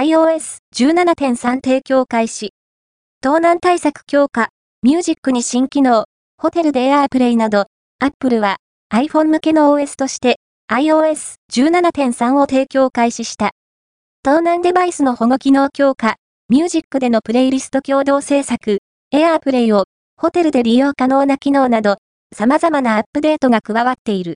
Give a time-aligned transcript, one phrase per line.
[0.00, 2.54] iOS17.3 提供開始。
[3.20, 4.48] 盗難対策強化、
[4.82, 6.06] ミュージックに新機能、
[6.38, 7.66] ホテルで AirPlay など、
[7.98, 8.56] Apple は
[8.90, 10.36] iPhone 向けの OS として
[10.72, 13.50] iOS17.3 を提供開始した。
[14.22, 16.16] 盗難デバイスの保護機能強化、
[16.48, 18.78] ミュージックでのプレイリスト共同制作、
[19.12, 19.84] AirPlay を
[20.16, 21.98] ホテルで利用可能な機能など、
[22.34, 24.28] 様々なアップデートが加わっている。